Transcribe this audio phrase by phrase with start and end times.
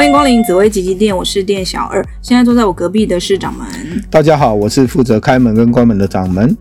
[0.00, 2.02] 欢迎光临紫薇吉吉店，我是店小二。
[2.22, 3.68] 现在坐在我隔壁的是掌门。
[4.10, 6.56] 大家好，我是负责开门跟关门的掌门。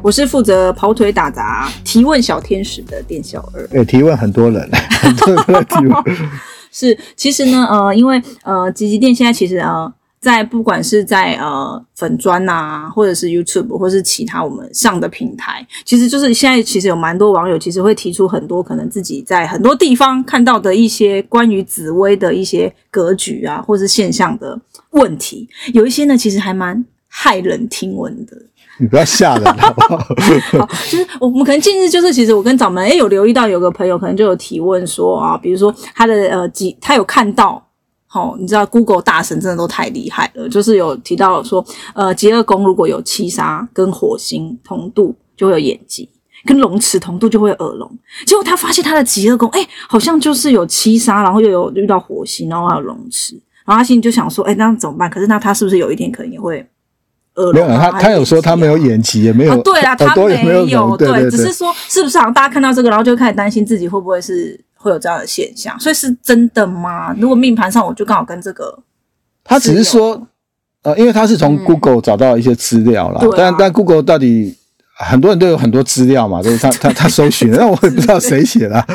[0.00, 3.62] 我是负责跑腿打杂、提问小天使的店小二。
[3.64, 4.66] 哎、欸，提问很多人，
[5.02, 6.02] 很多人提问。
[6.72, 9.92] 是，其实呢，呃，因为呃，吉吉店现在其实呃。
[10.20, 24.60] 在不管是在呃粉砖呐，或者是 YouTube，或是其他我们上的平台，其实就是现在其实有蛮多网友其实会提出很多可能自己在很多地方看到的一些关于紫薇的一些格局啊，或是现象的
[24.90, 28.36] 问题，有一些呢其实还蛮骇人听闻的。
[28.80, 29.98] 你不要吓人好不好？
[30.58, 37.64] 好，就是我们可能近日就是其实我跟掌门诶有留意到有个朋友可能就有提问说啊，比如说他的呃几他有看到。
[38.10, 41.62] 好、哦，你知道 Google 大神真的都太厉害了，就是有提到说，
[41.94, 46.08] 呃，极恶宫如果有七杀跟火星同度，就会有眼疾；
[46.46, 47.98] 跟龙池同度就会有耳聋。
[48.24, 53.34] 结果他发现他的极恶宫，哎，好像就是有七杀，然后又有遇到火星，然后还有龙池，
[53.66, 55.10] 然后他心里就想说，哎，那怎么办？
[55.10, 56.66] 可是那他是不是有一天可能也会
[57.34, 57.54] 耳聋？
[57.54, 64.58] 没有，他他有说他没有眼疾，也没有、啊、对啊，他没有，没有对，对，对，对，只是说是不是好像大家看到这个，然后就开始担心自己会不会是。
[64.88, 67.14] 会有这样的现象，所以是真的吗？
[67.18, 68.78] 如果命盘上我就刚好跟这个，
[69.44, 70.26] 他只是说，
[70.82, 74.56] 呃，因为他是从 Google 找到一些资料啦，嗯、但但 Google 到底
[74.96, 78.86] 很多人都有很多资料嘛，就是他他他搜寻， 那我也不知道谁写的啊、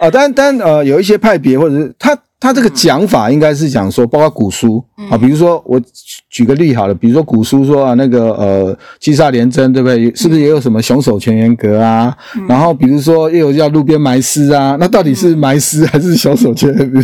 [0.00, 2.16] 呃，但但呃有一些派别或者是他。
[2.42, 5.80] 他这个讲法应该是讲说，包括古书啊，比如说我
[6.28, 10.12] 举个例好了，比如说古书说啊，那个呃七杀廉贞对不对？
[10.16, 12.12] 是不是也有什么熊手全元格啊？
[12.48, 17.00] 然后比如说又有叫路边埋尸啊，那到底是埋尸还是熊手全元格？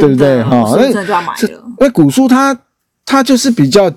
[0.00, 0.42] 对不对？
[0.42, 0.64] 哈，
[1.78, 2.58] 那古书它
[3.06, 3.88] 它就是比较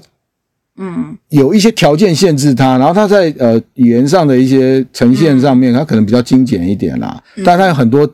[0.77, 8.07] 嗯有一些条件限制它，然后它在呃语言上的一些呈现上面，它可能比较精简一点啦，但它有很多。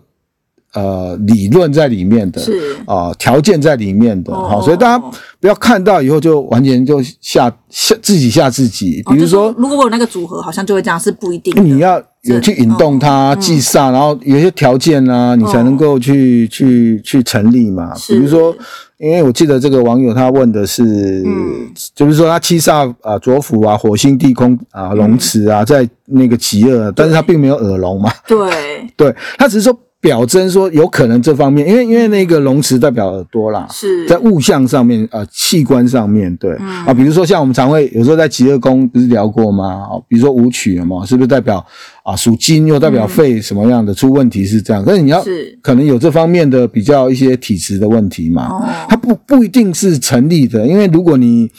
[0.73, 5.03] 呃，理论在里面的，是啊，条、呃、件在里面的，好、哦，所以大家
[5.39, 9.01] 不要看到以后就完全就吓吓自己吓自己。
[9.09, 11.55] 比如说，如果我有那个组合，好像就会这样，是不一定。
[11.65, 17.91] 你要有去引动它，忌煞、哦，然后有些条件呢、啊，你才能够去、哦、去去成立嘛。
[18.07, 18.55] 比如说，
[18.99, 20.83] 因为我记得这个网友他问的是，
[21.25, 28.11] 嗯，就是说他七煞啊，左辅啊，火星地空啊，龙池啊，在那个极恶，但是他并没有耳聋嘛。
[28.27, 28.37] 对，
[28.95, 29.75] 对他只是说。
[30.01, 34.07] 表征说有可能这方面，因为因为那个龙池代表耳朵啦，是。
[34.07, 39.87] 在物象上面啊、呃，器官上面对、嗯、啊，比如说像我们常会有时候在极乐宫不是聊过吗？
[39.89, 41.65] 啊，比如说武曲嘛，是不是代表
[42.03, 44.81] 啊属金又代表肺什么样的、嗯、出问题是这样？
[44.87, 45.59] 但是你要是。
[45.61, 51.51] 可能有这方面的比较一些体质的问题嘛，哦、它不不一定是成立的，因为如果你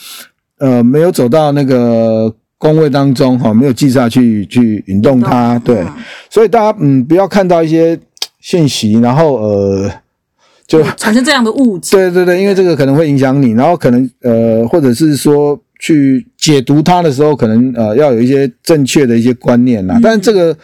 [0.59, 2.35] 呃没有走到那个。
[2.63, 5.87] 宫位当中哈，没有记下去去引动它，对，嗯、
[6.29, 7.99] 所以大家嗯不要看到一些
[8.41, 9.91] 信息，然后呃
[10.67, 11.97] 就产生这样的误解。
[11.97, 20.01] 对对对，因为这个可能会影响你，然后可能呃或者是说去解读它的时候，可能呃要有一些正确的一些观念呐、嗯。
[20.03, 20.57] 但这个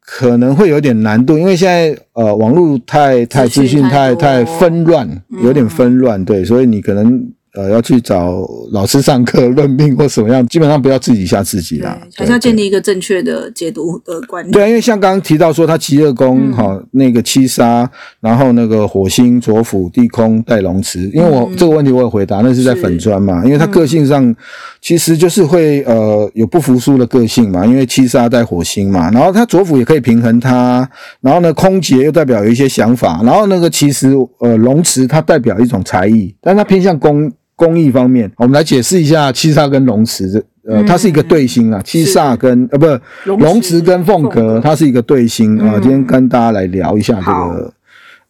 [0.00, 5.08] 可能会有点难度，因为现在呃网络太太资讯太太纷乱，
[5.42, 7.30] 有点纷乱、嗯，对，所以你可能。
[7.58, 12.00] 呃，要去找老师上课 论命或什么样，基本上不要自己吓自己啦。
[12.14, 14.52] 还是要建立一个正确的解读的观念。
[14.52, 21.10] 对，因为像刚刚提到说他极乐宫哈，那个七杀，然后那个火星左辅地空带龙池。
[21.12, 23.44] 因为我、嗯、这个问题我有回答，那是在粉砖嘛。
[23.44, 24.32] 因为他个性上
[24.80, 30.88] 其实就是会呃有不服输的个性嘛，因为七杀带火星嘛，然后他左辅也可以平衡他，
[31.20, 37.28] 然后呢空劫又代表有一些想法，然后那个其实呃龙池它代表一种才艺，但它偏向攻。
[37.58, 40.40] 工艺方面，我们来解释一下七煞跟龙池这，
[40.72, 41.82] 呃，它是一个对星啊。
[41.84, 45.76] 七煞跟呃，不是龙池跟凤格，它是一个对星啊。
[45.80, 47.74] 今天跟大家来聊一下这个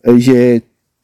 [0.04, 0.58] 呃一些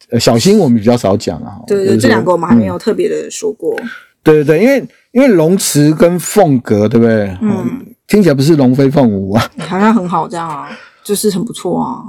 [0.08, 1.60] 呃小星，我们比较少讲啊。
[1.66, 3.76] 对对，对，这两个我们还没有特别的说过。
[4.22, 4.82] 对对对，因为
[5.12, 7.36] 因为龙池跟凤格，对不对？
[7.42, 10.70] 嗯，听起来不是龙飞凤舞啊，好像很好这样啊，
[11.04, 12.02] 就是很不错啊。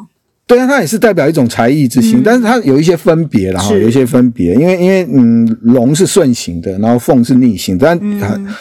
[0.48, 8.00] 对啊，它也是代表一种才艺之心，嗯，但是它有一些分别，然后有一些分别，因为因为嗯，龙是顺行的，然后凤是逆行，但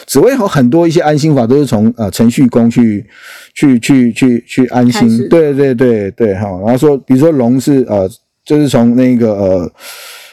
[0.07, 3.05] 紫微有很多一些安心法都是从呃程序宫去
[3.53, 8.09] 去去去去安心，对对对对哈，然后说比如说龙是呃
[8.43, 9.71] 就是从那个呃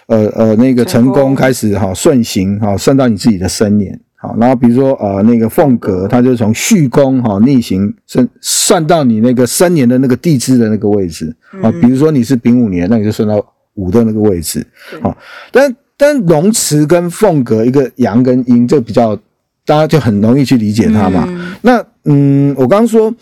[0.06, 4.00] 呃呃那个成功开始哈顺行哈顺到你自己的生年。
[4.22, 11.80] 好，然后比如说呃那个凤格，它就从戌宫哈逆行算算到你那个三年的那个地支的那个位置啊、嗯。
[11.80, 14.64] 比如说你是丙午年，那你就算到午的那个位置。
[15.00, 15.16] 好，
[15.50, 19.16] 但但龙池跟凤格一个阳跟阴就比较
[19.66, 21.26] 大家就很容易去理解它嘛。
[21.28, 23.12] 嗯那嗯，我刚刚说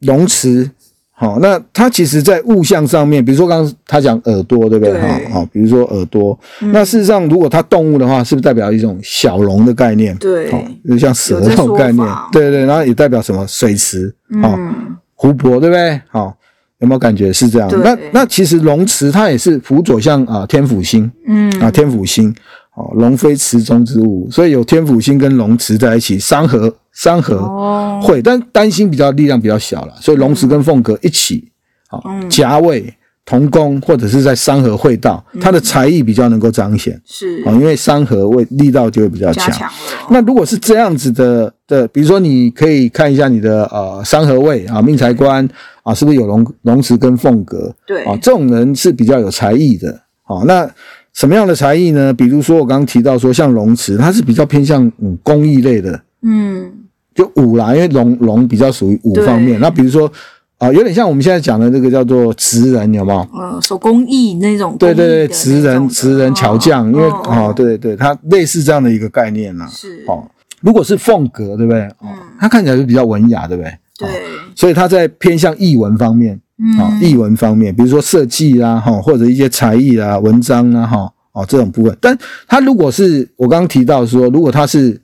[0.00, 0.70] 龙池
[1.18, 4.92] 好，那它其实在物象上面，比如说刚刚他讲耳朵，对不对？
[5.00, 10.14] 哈，好，比如说耳朵，那事实上如果它动物的话，是不是代表一种小龙的概念？
[10.18, 10.52] 对，
[10.86, 14.72] 就像蛇这种概念，对对，然后也代表什么水池，嗯，
[15.14, 15.98] 湖泊，对不对？
[16.08, 16.36] 好。
[16.80, 17.70] 有没有感觉是这样？
[17.82, 22.34] 那那其实龙池它也是辅佐像啊天府星，嗯啊天府星，
[22.76, 31.50] 哦龙非池中之物，所以有天府星跟龙池在一起，三合三合会，但单星比较力量比较小了，所以龙池跟凤阁一起，
[31.88, 32.94] 啊夹位
[33.24, 39.68] 同宫或者是在三合会道，他的才艺比较能够彰显，是啊，因为三合位力道就会比较强。
[40.10, 45.48] 那如果是这样子的的，比如说你可以看一下你的呃三合位啊命财官。
[45.86, 47.72] 啊，是不是有龙龙池跟凤阁？
[47.86, 49.88] 对啊，这种人是比较有才艺的。
[50.24, 50.68] 啊，那
[51.16, 52.12] 什么样的才艺呢？
[52.12, 55.98] 比如说我刚刚提到说，像龙池，它是比较偏向嗯工艺类的。
[56.20, 56.70] 嗯，
[57.14, 59.58] 就武啦，因为龙龙比较属于武方面。
[59.58, 60.12] 那比如说
[60.58, 63.18] 啊，有点像我们现在讲的这个叫做词人，有没有？
[63.32, 64.76] 呃，手工艺那种。
[64.78, 69.66] 对对对，词人词人巧匠，因为啊，对对，它类似这样的一个概念啦。
[69.68, 70.22] 是哦，
[70.60, 71.80] 如果是凤格，对不对？
[72.02, 73.72] 嗯，它看起来是比较文雅，对不对？
[73.98, 74.08] 对。
[74.54, 76.38] 所以它在偏向艺文方面，
[76.78, 81.94] 啊，译文方面，比如说设计啦，哈，或者一些才艺啦、文章啦，哈，哦，这种部分。
[82.00, 82.16] 但
[82.48, 84.98] 他如果是我刚刚提到说，如果他是，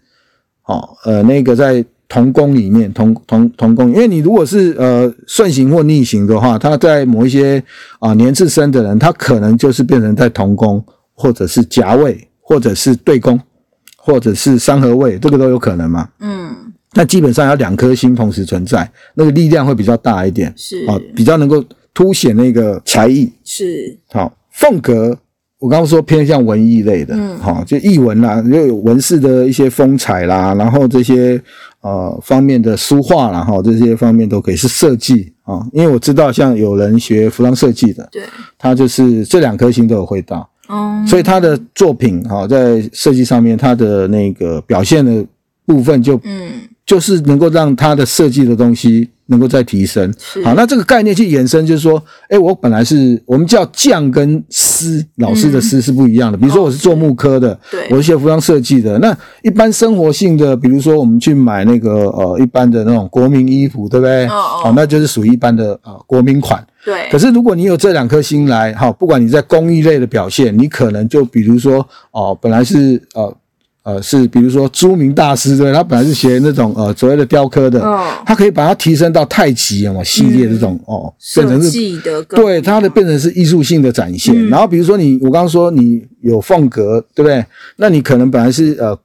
[0.65, 7.63] 哦，呃，那个在同宫里面，同同同宫，因为你如果是呃顺行或逆行的话，他在某一些
[8.01, 10.83] 啊年次生的人，他可能就是变成在同宫，
[11.13, 13.39] 或者是夹位，或者是对宫，
[13.99, 16.09] 或者是三合位，这个都有可能嘛。
[16.21, 16.72] 嗯。
[16.95, 20.85] 那基本上要两颗星同时存在，那个力量会比较大一点，是。
[20.87, 23.33] 啊，比较能够凸显那个才艺。
[23.45, 23.97] 是。
[24.11, 25.17] 好，凤格，
[25.59, 31.43] 我刚刚说偏向文艺类的，嗯，好，就艺文啦，又有文士的一些风采啦，然后这些
[31.81, 38.23] 呃方面的书画啦，哈，这些方面都可以是设计啊，因为我知道像有人学服装设计的，对，
[38.59, 45.25] 他就是这两颗星都有会到，哦，所以他的作品哈，在设计上面，他的那个表现的
[45.65, 46.51] 部分就嗯。
[46.85, 50.13] 就是能够让它的设计的东西能够再提升。
[50.45, 56.37] 好，那这个概念去衍生，就是说，哎，我本来是我们叫匠跟师，老师的师是不一样的。
[56.37, 58.99] 比如说我是做木科的，对，我是学服装设计的。
[58.99, 64.27] 那一般生活性的，比如说我们去买那个呃一般的那种国民衣服，对不对？
[64.27, 64.61] 哦哦。
[64.65, 66.67] 好，那就是属于一般的呃国民款。
[66.85, 67.09] 对。
[67.11, 73.33] 可是如果你有这两颗心来，哈，不管你在工艺类的表现，你可能就比如说哦，本来是呃。
[73.85, 77.81] 呃，是比如说著名大师对，他本来是学那种呃所谓的雕刻的，
[78.25, 81.71] 他可以把它提升到太极啊嘛系列这种哦，变成是
[82.29, 84.49] 对它的变成是艺术性的展现。
[84.49, 87.45] 然后比如说你我刚刚说你有凤格对不对？
[87.75, 88.97] 那你可能本来是呃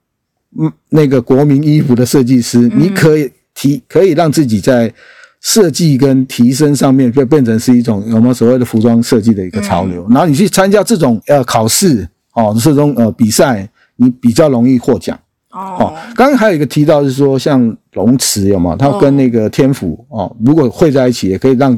[0.59, 4.94] 嗯那个国民衣服的设计师，你可以提可以让自己在
[5.41, 10.06] 设计跟提升上面就变成是一种有没有所谓的服装设计的一个潮流。
[10.12, 13.68] 然后你去参加这种呃考试哦这种呃比赛。
[13.97, 15.19] 你比较容易获奖
[15.51, 15.94] 哦。
[16.15, 18.77] 刚刚还有一个提到是说，像龙池有没有？
[18.77, 21.73] 它跟那个天府哦，如果汇在一起，也可以让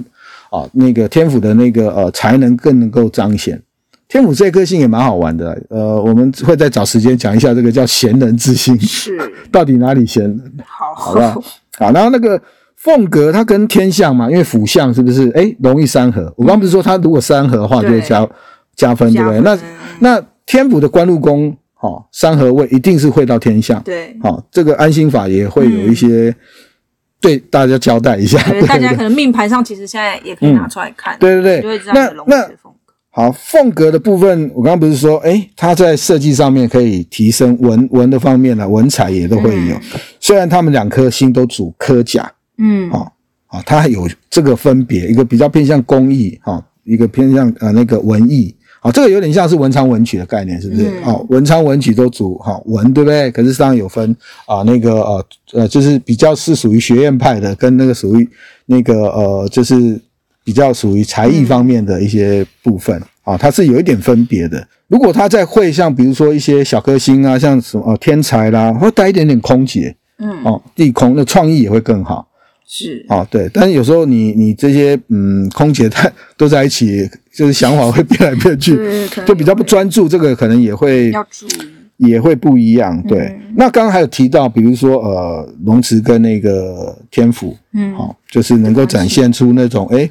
[0.49, 3.61] 啊那个天府的那个呃才能更能够彰显。
[4.07, 9.15] 天府这颗星也蛮好玩的，呃，我们会再找时间讲一下这个叫贤人之星，是
[9.51, 10.53] 到底哪里贤人？
[10.65, 11.41] 好，好不好？
[11.77, 12.41] 好，然后那个
[12.75, 15.29] 凤格它跟天相嘛，因为府相是不是？
[15.35, 16.23] 哎，容易三合。
[16.35, 18.27] 我刚刚不是说它如果三合的话就会加
[18.75, 19.39] 加分，对不对？
[19.41, 19.57] 那
[19.99, 21.55] 那天府的官禄宫。
[21.81, 23.81] 好，三合位一定是会到天象。
[23.83, 26.35] 对，好，这个安心法也会有一些
[27.21, 28.37] 对大家交代一下。
[28.67, 31.15] 大家可能命盘上其实现在也可以拿出来看。
[31.17, 32.49] 对对对，那那
[33.11, 39.75] 好，凤格的部分，我刚刚不是说，哎，它在设计上面可以提升文文的方面呢，文采也都会有。
[40.19, 43.13] 虽然他们两颗星都主科甲，嗯，好，
[43.45, 48.53] 好，它有这个分别，一个比较偏向工艺，哈，一个偏向呃那个文艺。
[48.81, 50.89] 好，这个有点像是文昌文曲的概念，是不是？
[51.01, 53.29] 好、嗯，文昌文曲都主哈文，对不对？
[53.31, 58.29] 可是当然有分啊，那个呃呃，就是比较是属于学院派的，跟那个属于
[58.67, 59.99] 那个呃，就是
[60.45, 64.65] 比较属于才艺方面的一些部分啊，它是有一点分别的。
[64.87, 72.28] 如果他在会像比如说一些小歌星啊，像什么、呃、天才啦，会带一点点空姐，嗯，哦，地空，那创意也会更好。
[72.71, 78.77] 是啊，对，但是有时候你你这些嗯空姐太都在一起，就是想法会变来变去，
[79.25, 83.01] 就比较不专注，这个可能也会要注意，也会不一样。
[83.07, 90.07] 对，嗯、那刚刚还有提到，比如说呃龙池跟那个天府，嗯，好，就是能够展现出那种诶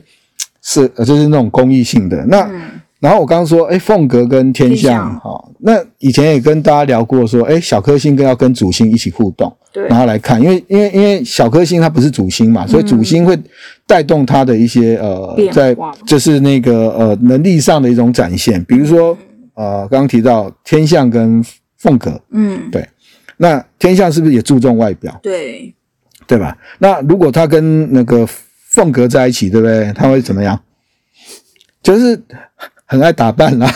[0.60, 2.26] 是呃就是那种公益性的。
[2.26, 2.50] 那
[3.00, 13.38] 然后我刚刚说，哎，凤格跟天象，哈、哦，那以前也跟大家聊过，说，哎，小颗星跟要跟主星一起互动，对，然后来看，因为因为因为小颗星它不是主星嘛，所以主星会
[13.86, 15.76] 带动它的一些呃，在
[16.08, 19.16] 就是那个呃能力上的一种展现，比如说
[19.54, 21.40] 呃刚刚提到天象跟
[21.76, 22.84] 凤格，嗯，对，
[23.36, 25.16] 那天象是不是也注重外表？
[25.22, 25.72] 对，
[26.26, 26.58] 对吧？
[26.80, 29.92] 那如果他跟那个凤格在一起，对不对？
[29.94, 30.60] 他会怎么样？
[31.80, 32.20] 就是。
[32.88, 33.70] 很爱打扮啦，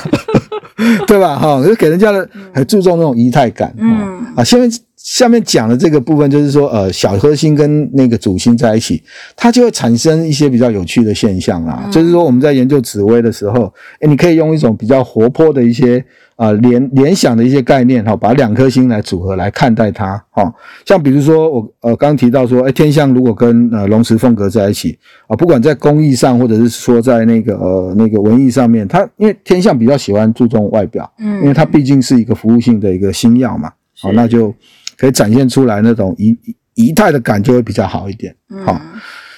[1.06, 1.38] 对吧？
[1.38, 3.72] 哈，就给人家的很注重那种仪态感。
[3.78, 9.02] 嗯啊，下面下面讲的这个部分就是说，呃，小核心跟那个主心在一起，
[9.36, 11.88] 它就会产生一些比较有趣的现象啦。
[11.92, 16.04] 就是说，我们在研究紫微的时候，诶，你可以用一种比较活泼的一些。
[16.42, 20.52] 啊，联联想的一些概念哈，把两颗星来组合来看待它哈。
[20.84, 33.70] 像比如说我呃刚刚提到说，哎，天象如果跟呃龙池凤格在一起啊，不管在工艺上或者是说在那个呃那个文艺上面，它因为天象比较喜欢注重外表，嗯，因为它毕竟是一个服务性的一个星曜嘛，
[34.00, 34.52] 好，那就
[34.98, 36.36] 可以展现出来那种仪
[36.74, 38.34] 仪态的感就会比较好一点，
[38.66, 38.80] 好。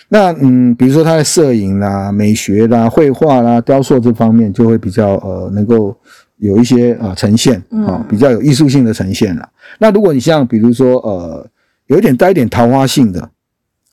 [0.08, 5.94] 那嗯，比如说他在摄影啦、美学啦、绘画啦、雕塑这方面，就会比较呃能够。
[6.38, 9.42] 有一些啊、呃、呈现啊，比较有艺术性的呈现了。
[9.42, 9.48] 嗯、
[9.78, 11.46] 那如果你像比如说呃，
[11.86, 13.20] 有一点带一点桃花性的，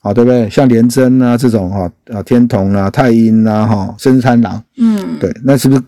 [0.00, 0.50] 啊，对不对？
[0.50, 5.82] 像廉贞啊这种哈啊天童啊太阴啊哈，甚至贪狼，嗯，对，那是不是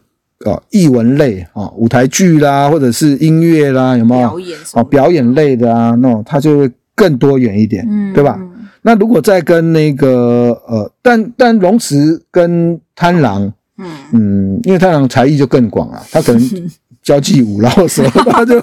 [0.48, 5.90] 啊艺文类啊舞台剧啦，或者是音乐啦，有没有表演啊表演类的啊？
[5.96, 8.40] 那它就会更多元一点，嗯，对吧？
[8.82, 13.52] 那如果再跟那个呃，但但龙池跟贪狼。
[13.78, 13.90] 嗯。
[14.12, 16.70] 嗯，因为他的才艺就更广了，他可能
[17.02, 18.58] 交际舞，然后什么， 他就，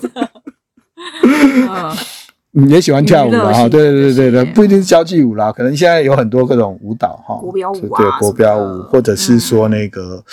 [2.54, 10.24] 嗯，也喜欢跳舞了哈，对对对对，不一定是交际舞啦，可能现在有很多各种舞蹈哈，国标舞对国标舞，或者是说那个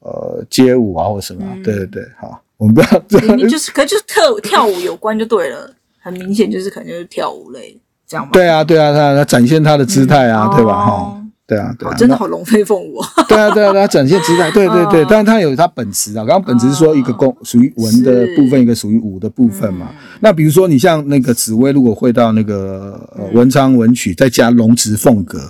[0.00, 8.30] 呃街舞啊或什么，对对对，好，我们不要，你就是可就是特跳舞有关就对了，很明显就是可能就是跳舞类这样吗？
[8.32, 11.17] 对啊对啊，他他展现他的姿态啊，对吧哈？
[11.48, 13.00] 对啊，对啊，真的好龙飞凤舞。
[13.26, 16.16] 对啊，对啊，他展现姿态，对对对，但是它有它本质啊。
[16.16, 19.88] 刚刚本质是说一个公属于文的部分，一个属于武的部分嘛。
[20.20, 23.00] 那比如说你像那个紫薇，如果会到那个
[23.32, 25.40] 文昌文曲，再加龙池凤格，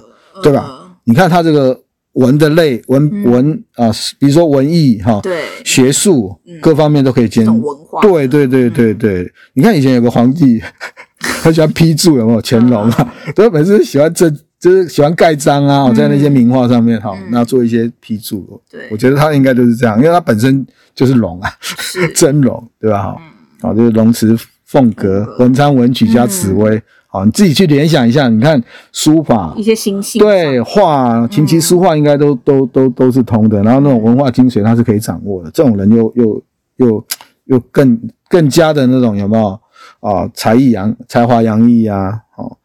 [0.40, 0.70] 对吧？
[1.02, 1.76] 你看它这个
[2.12, 3.90] 文的类文文啊，
[4.20, 8.00] 比如说文艺哈，对，学术各方面都可以兼文化。
[8.02, 10.62] 对对对对对，你看以前有个皇帝
[11.42, 13.14] 很喜欢批注，有没有乾隆啊？
[13.34, 14.32] 他每次喜欢这。
[14.60, 18.60] 就是喜欢盖章啊，在那些名画上面，哈，那做一些批注。
[18.68, 21.48] 对，我觉得他应该就是这样，因为他本身就是龙啊，
[22.12, 23.02] 真龙，对吧？
[23.02, 23.20] 好，
[23.60, 28.60] 好，就是龙池凤阁、文昌文曲加紫微，好，你自己去联想一下，你看
[28.92, 36.42] 书法一些星系，对，画琴棋书画应该都都都都是通的，然后那种文化精髓他是可以掌握的，这种人又又
[36.78, 37.04] 又
[37.44, 37.96] 又更
[38.28, 39.60] 更加的那种有没有
[40.00, 40.28] 啊？
[40.34, 42.57] 才艺洋才华洋溢啊，好。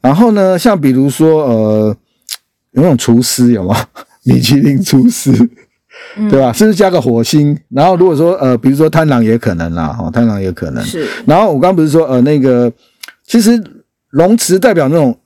[0.00, 1.96] 然后呢，像比如说，呃，
[2.72, 3.76] 有那种厨师有吗？
[4.24, 5.32] 米其林厨师，
[6.30, 6.50] 对吧？
[6.50, 7.58] 嗯、是不是加个火星？
[7.70, 10.84] 然后如果说，呃，比如说贪狼也可能啦，哈，贪狼也可能。
[10.84, 11.06] 是。
[11.26, 12.70] 然后我刚刚不是说，呃，那个
[13.26, 13.62] 其实
[14.10, 15.16] 龙池代表那种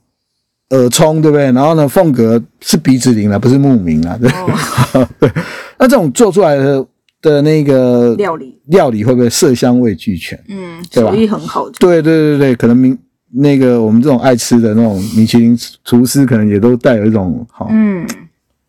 [0.69, 1.51] 耳聪，对不对？
[1.51, 4.29] 然后呢，凤格是鼻子灵了，不是目明啊，对。
[4.31, 5.29] 哦、 对。
[5.77, 6.85] 那这种做出来的
[7.21, 10.41] 的那个料理，料理会不会色香味俱全？
[10.47, 11.11] 嗯，对吧？
[11.11, 11.69] 手艺很好。
[11.71, 12.97] 对对对对，可能明。
[13.35, 18.05] 那个我们这种爱吃的那种米其林厨师，可能也都带有一种好嗯。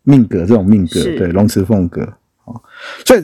[0.09, 2.01] 命格，这种命格对龙池凤格
[2.45, 2.55] 啊，
[3.05, 3.21] 所以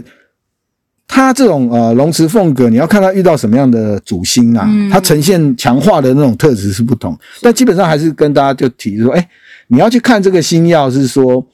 [1.08, 9.30] 他这种呃龙池凤格，你要看他遇到什么样的主星啊，它呈现强化的那种特质是不同，但基本上还是跟大家就提说，哎，
[9.68, 11.48] 你要去看这个星曜是说，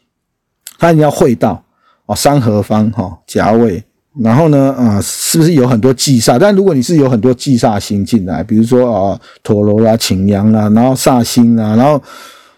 [0.80, 1.64] 他你要会到
[2.08, 3.84] 哦山河方哈甲位。
[4.22, 6.38] 然后呢，啊、呃，是不是有很多忌煞？
[6.38, 12.02] 但如果你是有很多忌煞星进来，比如说啊、呃，陀罗啦、擎羊啦，然后煞星啦，然后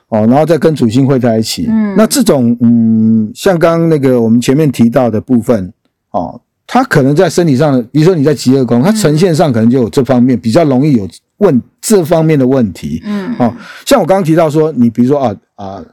[0.10, 5.72] 哦，然后再跟主星会在一起，嗯，那这种嗯，像刚刚那个我们前面提到的部分，
[6.12, 13.54] 哦，它可能在身体上，比如说你在极恶宫，它呈现上可能就有这方面比较容易有问这方面的问题，嗯，哦，
[13.86, 15.66] 像我刚刚提到说，你比如说啊啊。
[15.76, 15.86] 呃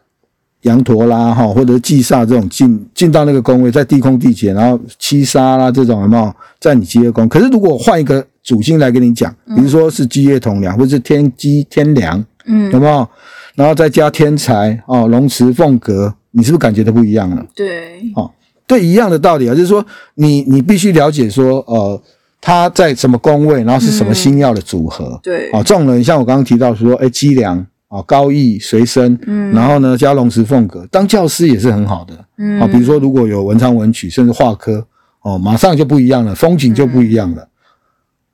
[0.63, 7.29] 羊驼啦，哈，或者忌煞这种进进到那个宫位，在地空地劫，然后七杀啦这种有没有在你基业宫？
[7.29, 13.09] 可是如果我换一个主星来跟你讲，比如说是基业同梁，或者是天机天梁，嗯，有没有？
[13.55, 17.45] 然后再加天才哦，龙池凤阁，你是不是感觉都不一样了？
[17.55, 18.29] 对，哦，
[18.67, 19.85] 对，一样的道理啊，就是说
[20.15, 22.03] 你你必须了解说，呃，
[22.41, 27.65] 他在什么宫位，然后是什么星耀的组合，嗯、对，哦，这种人像我刚刚提到说，哎，机梁。
[27.89, 34.87] 啊，高义随身，嗯，然后呢加龙池凤阁，当教师也是很好的，嗯，啊，比如说如果有文昌文曲，甚至画科，
[35.23, 37.49] 哦，马上就不一样了，风景就不一样了，嗯、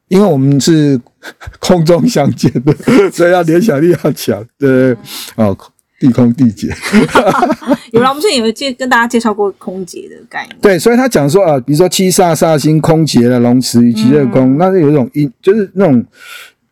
[0.09, 1.01] 因为我们是
[1.61, 2.75] 空中相见的，
[3.13, 4.97] 所以要联想力要强，对，
[5.37, 5.57] 哦，
[6.01, 6.75] 地空地劫，
[7.93, 16.05] 有了，我们之前有介跟大家介绍过空劫的概念，对，所以他讲说啊，比如说七煞煞星空劫了，龙池与极乐宫，嗯、那是有一种阴，就是那种。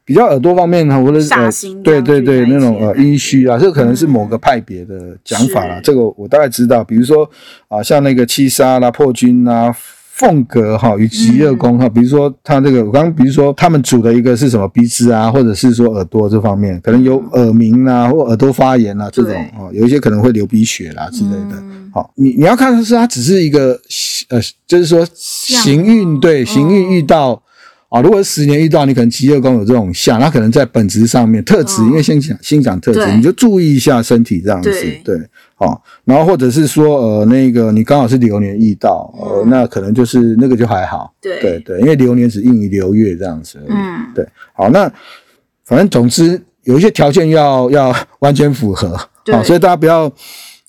[0.04, 1.48] 比较耳朵方面呢，或者是呃，
[1.84, 5.80] 对对对，那种呃阴虚啊，这个可能是某个派别的讲法啦。
[5.82, 7.28] 这个我大概知道，比如说
[7.68, 9.72] 啊，像那个七杀啦、破军啦、
[10.14, 21.62] 凤格哈与极乐宫哈，比如说他这个我刚刚比如说他们组的一个是什么鼻子啊，或者是说耳朵这方面，可能有耳鸣啊，或耳朵发炎啊这种啊，有一些可能会流鼻血啦之类的。
[21.92, 23.78] 好，你你要看的是它只是一个
[24.30, 27.40] 呃，就是说行运对行运遇到。
[27.92, 34.70] 啊，如果是十年遇到你，可能极乐宫有这种相，那可能在本质上面特质，因为先讲先讲特质，你就注意一下身体这样子，
[35.04, 35.14] 对，
[35.54, 41.38] 好，然后或者是说，呃，那个你刚好是流年遇到，呃，那可能就是那个就还好，对。
[41.38, 44.90] 对对，因为流年只应于流月这样子，嗯，对，好，那
[45.66, 48.96] 反正总之有一些条件要要完全符合，
[49.30, 50.10] 好，所以大家不要。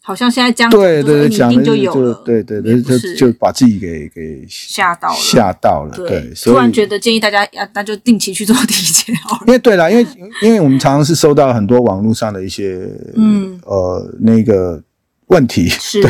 [0.05, 6.29] 好像现在这样对对对，讲的就有了，对对对，就就把自己给给吓到了，吓到了，对。
[6.43, 9.39] 突然觉得建议大家要，那就定期去做体检哦。
[9.47, 10.05] 因为对啦，因为
[10.41, 14.83] 因为我们常常是收到很多网络上的一些嗯呃那个
[15.27, 16.01] 问题， 是。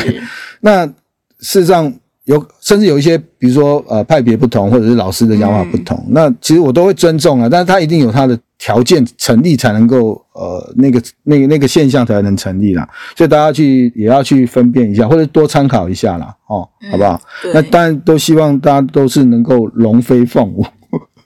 [0.58, 1.94] 那事实上
[2.24, 8.38] 有甚至有一些，比如说呃派别不同，或者是老师的讲法不同，那其实我都会尊重啊，但是他一定有他的。
[8.56, 12.88] 条件成立才能够，呃，那个、那个、那个现象才能成立啦。
[13.14, 17.20] 所以大家去也要去分辨一下，或者多参考一下啦，哦，嗯、好不好？
[17.52, 20.64] 那当然都希望大家都是能够龙飞凤舞，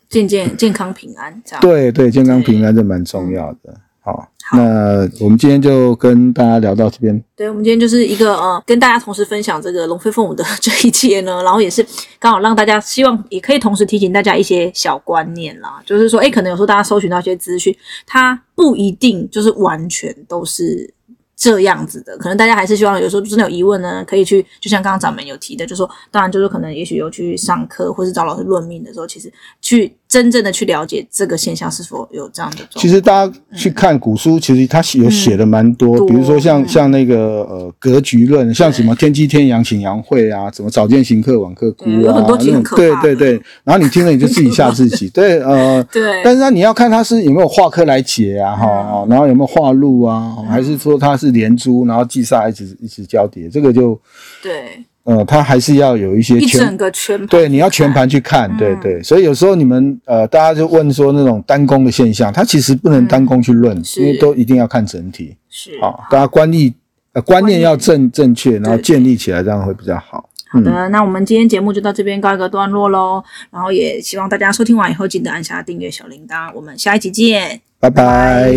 [0.09, 1.61] 健健健康平安，这样。
[1.61, 3.73] 对对，健康平安这蛮重要的。
[4.13, 4.29] 好。
[4.57, 7.23] 那我们今天就跟大家聊到这边。
[7.37, 11.85] 对，我们今天就是一个呃，跟大家同时分享这个龙飞凤舞的这一切呢， 然后也是
[12.19, 20.95] 刚好让大家希望也可以同时提醒大家一些小观念啦，就是说，哎，可能有时候大家搜寻到一些资讯，它不一定就是完全都是。
[21.41, 32.67] 这样子的，可能大家还是希望有时候真的有疑问呢，可以去，就像刚刚掌门有提的，就是说，当然就是可能也许有去上课或是找老师论命的时候，其实去真正的去了解这个现象是否有这样的。
[32.77, 42.77] 其实大家去看古书，嗯、其实他有写的蛮多，嗯、比如说像、嗯、像那个呃格局论，像什么天机天阳请阳会啊，什么早见行客晚客孤啊，有很多挺可。
[42.77, 45.09] 对对对，然后你听了你就自己吓自己。
[45.15, 51.29] 对呃对，但是呢你要看他是有没有化科来解啊哈，嗯、然后有没有化禄啊，嗯、还是说他是。
[51.29, 54.01] 连珠，然后忌煞一直一直交叠，这个就
[54.43, 59.03] 对，呃，它还是要有一些全一整个全盘，对，你要全盘去看，对对。
[59.03, 65.35] 所以有时候你们呃，大家就问说那种单宫的现象，它其实不能单宫去论，因为都一定要看整体。
[65.49, 66.75] 是，好，大家观念
[67.15, 70.29] 呃观念要正正确，然后建立起来，这样会比较好。
[70.51, 73.25] 好的，那我们今天节目就到这边告一个段落喽。
[73.51, 76.53] 然后也希望大家收听完以后，记得按下订阅小铃铛。
[76.55, 78.53] 我们下一集见，拜拜。